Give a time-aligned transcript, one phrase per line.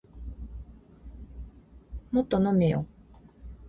[2.09, 2.87] もっと飲めよ